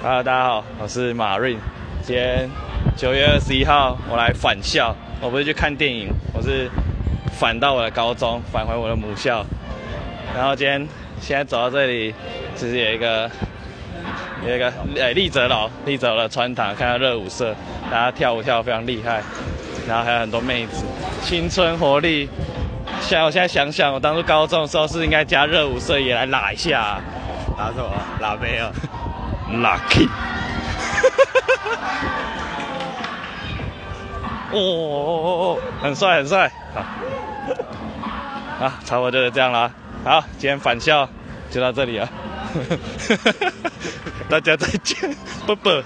[0.00, 1.56] Hello，大家好，我是马瑞。
[2.04, 2.48] 今天
[2.96, 4.94] 九月二十一号，我来返校。
[5.20, 6.70] 我不是去看电影，我是
[7.32, 9.44] 返到我的高中，返回我的母校。
[10.36, 10.86] 然后今天
[11.20, 12.14] 现在走到这里，
[12.54, 13.28] 其实有一个
[14.46, 17.52] 有一个呃立泽楼，立泽楼的穿堂，看到热舞社，
[17.90, 19.20] 大家跳舞跳得非常厉害。
[19.88, 20.84] 然后还有很多妹子，
[21.24, 22.28] 青春活力。
[23.00, 27.00] 像我现在想想，我当初高中的时候是应该加热舞社也来拉一下，
[27.58, 27.90] 拉什么？
[28.20, 28.70] 拉妹啊！
[29.50, 30.08] Lucky，
[34.52, 36.80] 哦哦哦哦，很帅很帅，好，
[38.64, 39.70] 啊，差不多就是这样啦。
[40.04, 41.08] 好，今天返校
[41.50, 42.08] 就到这里了，
[44.28, 45.82] 大家再见，拜拜。